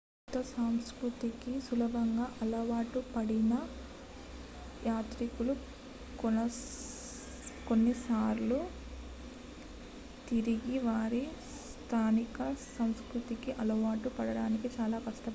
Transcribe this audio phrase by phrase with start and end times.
[0.21, 3.53] కొత్త సంస్కృతికి సులభంగా అలవాటు పడిన
[4.85, 5.53] యాత్రికులు
[7.67, 8.59] కొన్నిసార్లు
[10.27, 11.23] తిరిగి వారి
[11.51, 12.39] స్థానిక
[12.71, 15.29] సంస్కృతికి అలవాటు పడడానికి చాలా కష్టపడతారు